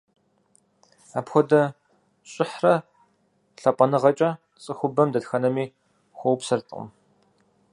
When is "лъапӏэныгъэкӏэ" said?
3.61-4.29